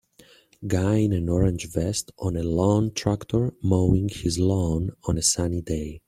[0.65, 5.61] Guy in an orange vest on a lawn tractor mowing his lawn on a sunny
[5.61, 5.99] day